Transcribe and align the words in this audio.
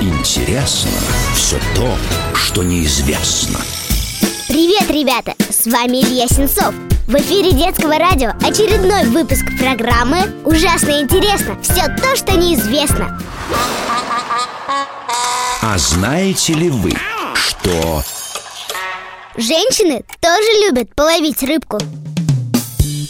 Интересно 0.00 0.90
все 1.34 1.58
то, 1.74 1.96
что 2.34 2.62
неизвестно. 2.62 3.58
Привет, 4.48 4.88
ребята! 4.90 5.34
С 5.50 5.66
вами 5.66 5.98
Илья 5.98 6.28
Сенцов. 6.28 6.74
В 7.06 7.14
эфире 7.16 7.52
детского 7.52 7.98
радио 7.98 8.30
очередной 8.42 9.04
выпуск 9.06 9.44
программы 9.58 10.18
«Ужасно 10.44 11.00
интересно. 11.00 11.58
Все 11.62 11.86
то, 11.86 12.14
что 12.16 12.36
неизвестно». 12.36 13.20
А 15.62 15.76
знаете 15.78 16.54
ли 16.54 16.70
вы, 16.70 16.92
что 17.34 18.02
Женщины 19.36 20.04
тоже 20.20 20.66
любят 20.66 20.94
половить 20.94 21.42
рыбку. 21.42 21.78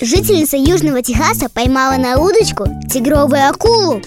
Жительница 0.00 0.56
Южного 0.56 1.02
Техаса 1.02 1.48
поймала 1.48 1.96
на 1.96 2.18
удочку 2.18 2.66
тигровую 2.90 3.48
акулу. 3.48 4.02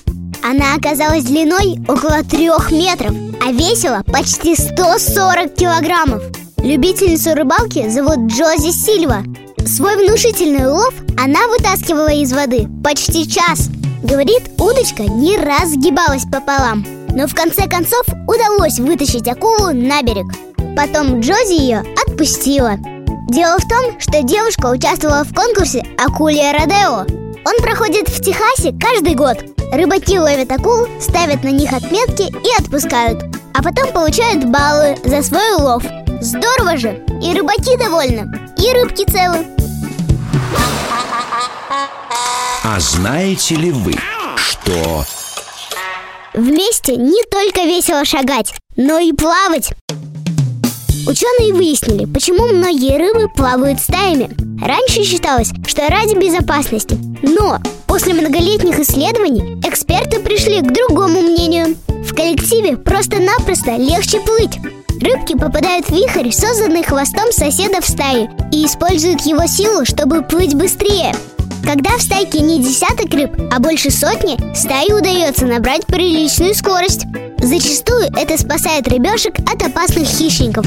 Она 0.50 0.76
оказалась 0.76 1.26
длиной 1.26 1.78
около 1.90 2.24
трех 2.24 2.72
метров, 2.72 3.12
а 3.46 3.52
весила 3.52 4.02
почти 4.06 4.56
140 4.56 5.54
килограммов. 5.54 6.24
Любительницу 6.64 7.36
рыбалки 7.36 7.90
зовут 7.90 8.32
Джози 8.32 8.72
Сильва. 8.72 9.24
Свой 9.66 9.98
внушительный 9.98 10.72
улов 10.72 10.94
она 11.22 11.46
вытаскивала 11.50 12.14
из 12.14 12.32
воды 12.32 12.66
почти 12.82 13.30
час. 13.30 13.68
Говорит, 14.02 14.44
удочка 14.58 15.04
не 15.04 15.36
раз 15.36 15.72
сгибалась 15.72 16.24
пополам. 16.24 16.86
Но 17.10 17.28
в 17.28 17.36
конце 17.36 17.68
концов 17.68 18.06
удалось 18.26 18.80
вытащить 18.80 19.28
акулу 19.28 19.74
на 19.74 20.02
берег. 20.02 20.28
Потом 20.78 21.20
Джози 21.20 21.60
ее 21.60 21.84
отпустила. 22.06 22.78
Дело 23.28 23.58
в 23.60 23.68
том, 23.68 24.00
что 24.00 24.24
девушка 24.24 24.68
участвовала 24.68 25.26
в 25.26 25.34
конкурсе 25.36 25.86
«Акулья 25.98 26.54
Родео». 26.54 27.27
Он 27.48 27.62
проходит 27.62 28.10
в 28.10 28.22
Техасе 28.22 28.74
каждый 28.78 29.16
год. 29.16 29.38
Рыбаки 29.72 30.20
ловят 30.20 30.52
акул, 30.52 30.86
ставят 31.00 31.46
на 31.46 31.48
них 31.48 31.72
отметки 31.72 32.24
и 32.24 32.62
отпускают. 32.62 33.24
А 33.54 33.64
потом 33.64 33.94
получают 33.94 34.44
баллы 34.44 34.98
за 35.06 35.24
свой 35.24 35.56
улов. 35.56 35.82
Здорово 36.20 36.76
же! 36.76 37.02
И 37.24 37.34
рыбаки 37.34 37.78
довольны, 37.78 38.30
и 38.58 38.74
рыбки 38.74 39.10
целы. 39.10 39.46
А 42.66 42.80
знаете 42.82 43.56
ли 43.56 43.72
вы, 43.72 43.94
что 44.36 45.06
Вместе 46.34 46.98
не 46.98 47.24
только 47.32 47.62
весело 47.62 48.04
шагать, 48.04 48.54
но 48.76 49.00
и 49.00 49.14
плавать. 49.14 49.72
Ученые 51.08 51.54
выяснили, 51.54 52.04
почему 52.04 52.48
многие 52.48 52.98
рыбы 52.98 53.30
плавают 53.30 53.80
стаями. 53.80 54.47
Раньше 54.62 55.04
считалось, 55.04 55.52
что 55.68 55.88
ради 55.88 56.16
безопасности. 56.16 56.98
Но 57.22 57.60
после 57.86 58.14
многолетних 58.14 58.80
исследований 58.80 59.60
эксперты 59.64 60.20
пришли 60.20 60.62
к 60.62 60.72
другому 60.72 61.22
мнению. 61.22 61.76
В 61.88 62.16
коллективе 62.16 62.78
просто-напросто 62.78 63.76
легче 63.76 64.20
плыть. 64.22 64.58
Рыбки 65.00 65.38
попадают 65.38 65.88
в 65.88 65.92
вихрь, 65.92 66.32
созданный 66.32 66.84
хвостом 66.84 67.32
соседа 67.32 67.82
в 67.82 67.88
стае, 67.88 68.32
и 68.52 68.66
используют 68.66 69.22
его 69.22 69.46
силу, 69.46 69.86
чтобы 69.86 70.24
плыть 70.24 70.56
быстрее. 70.56 71.14
Когда 71.68 71.98
в 71.98 72.02
стайке 72.02 72.40
не 72.40 72.64
десяток 72.64 73.14
рыб, 73.14 73.30
а 73.52 73.60
больше 73.60 73.92
сотни, 73.92 74.38
стае 74.56 74.96
удается 74.96 75.46
набрать 75.46 75.86
приличную 75.86 76.56
скорость. 76.56 77.02
Зачастую 77.40 78.06
это 78.16 78.38
спасает 78.38 78.88
рыбешек 78.88 79.38
от 79.40 79.62
опасных 79.62 80.08
хищников. 80.08 80.66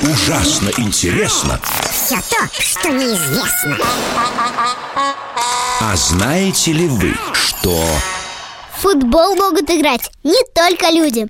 ужасно 0.00 0.70
интересно? 0.76 1.58
Все 1.90 2.14
то, 2.30 2.48
что 2.52 2.88
неизвестно. 2.90 3.78
А 5.80 5.96
знаете 5.96 6.72
ли 6.72 6.86
вы, 6.86 7.16
что 7.32 7.76
В 8.76 8.82
футбол 8.82 9.34
могут 9.34 9.68
играть 9.68 10.08
не 10.22 10.40
только 10.54 10.88
люди. 10.90 11.26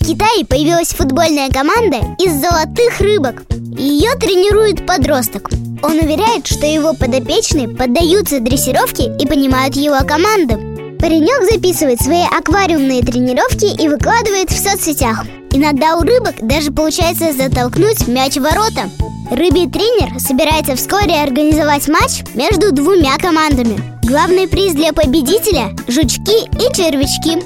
В 0.00 0.06
Китае 0.06 0.46
появилась 0.46 0.94
футбольная 0.94 1.50
команда 1.50 1.98
из 2.18 2.32
золотых 2.32 2.98
рыбок. 3.00 3.42
Ее 3.76 4.14
тренирует 4.14 4.86
подросток. 4.86 5.50
Он 5.82 5.98
уверяет, 5.98 6.46
что 6.46 6.66
его 6.66 6.94
подопечные 6.94 7.68
поддаются 7.68 8.40
дрессировке 8.40 9.12
и 9.18 9.26
понимают 9.26 9.74
его 9.74 9.98
команду. 10.06 10.54
Паренек 10.98 11.50
записывает 11.50 12.00
свои 12.00 12.22
аквариумные 12.22 13.02
тренировки 13.02 13.82
и 13.82 13.88
выкладывает 13.88 14.50
в 14.50 14.56
соцсетях. 14.56 15.24
Иногда 15.50 15.96
у 15.96 16.02
рыбок 16.02 16.34
даже 16.40 16.70
получается 16.70 17.32
затолкнуть 17.32 18.06
мяч 18.06 18.36
в 18.36 18.42
ворота. 18.42 18.88
Рыбий 19.30 19.68
тренер 19.68 20.20
собирается 20.20 20.76
вскоре 20.76 21.20
организовать 21.20 21.88
матч 21.88 22.22
между 22.34 22.72
двумя 22.72 23.16
командами. 23.18 23.80
Главный 24.04 24.46
приз 24.46 24.74
для 24.74 24.92
победителя– 24.92 25.74
жучки 25.88 26.44
и 26.44 26.74
червячки. 26.74 27.42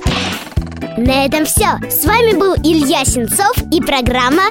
На 0.99 1.25
этом 1.25 1.47
все. 1.47 1.79
С 1.91 2.05
вами 2.05 2.35
был 2.37 2.55
Илья 2.55 3.05
Сенцов 3.05 3.57
и 3.73 3.81
программа 3.81 4.45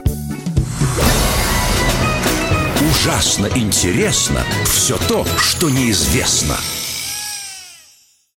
ужасно 3.06 3.48
интересно 3.54 4.44
все 4.66 4.98
то, 4.98 5.28
что 5.38 5.70
неизвестно? 5.70 6.58